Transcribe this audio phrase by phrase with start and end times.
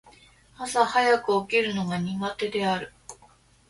[0.57, 2.91] 朝早く起きるのが苦手である。